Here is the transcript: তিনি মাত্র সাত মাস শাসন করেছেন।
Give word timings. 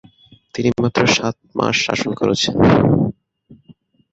তিনি 0.53 0.69
মাত্র 0.83 1.01
সাত 1.15 1.35
মাস 1.57 1.75
শাসন 1.85 2.11
করেছেন। 2.19 2.55